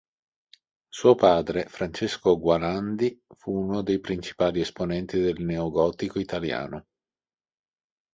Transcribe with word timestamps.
Suo 0.89 1.13
padre, 1.13 1.65
Francesco 1.67 2.39
Gualandi, 2.39 3.21
fu 3.37 3.51
uno 3.51 3.83
dei 3.83 3.99
principali 3.99 4.59
esponenti 4.59 5.19
del 5.19 5.43
neogotico 5.45 6.17
italiano. 6.17 6.87